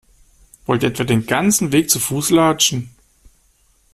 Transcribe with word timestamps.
Wollt 0.65 0.81
ihr 0.81 0.89
etwa 0.89 1.03
den 1.03 1.27
ganzen 1.27 1.71
Weg 1.71 1.91
zu 1.91 1.99
Fuß 1.99 2.31
latschen? 2.31 2.89